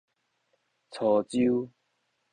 [0.89, 1.69] 操舟